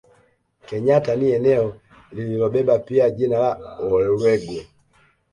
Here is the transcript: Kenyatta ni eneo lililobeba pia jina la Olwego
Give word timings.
Kenyatta 0.67 1.13
ni 1.15 1.27
eneo 1.37 1.75
lililobeba 2.11 2.79
pia 2.79 3.09
jina 3.09 3.39
la 3.39 3.77
Olwego 3.79 4.61